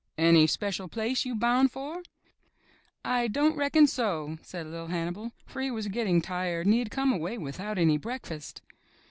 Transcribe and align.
''Any 0.17 0.49
special 0.49 0.87
place 0.87 1.25
you 1.25 1.35
boun' 1.35 1.67
for?" 1.67 2.01
''I 3.05 3.27
don't 3.31 3.55
reckon 3.55 3.85
so," 3.85 4.39
said 4.41 4.65
Li'l' 4.65 4.87
Hannibal, 4.87 5.31
for 5.45 5.61
he 5.61 5.69
was 5.69 5.89
getting 5.89 6.23
tired 6.23 6.65
and 6.65 6.73
he 6.73 6.79
had 6.79 6.89
come 6.89 7.13
away 7.13 7.37
without 7.37 7.77
any 7.77 7.99
break 7.99 8.25
fast. 8.25 8.63